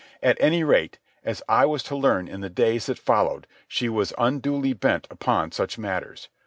[0.23, 4.13] At any rate, as I was to learn in the days that followed, she was
[4.17, 6.27] unduly bent upon such matters.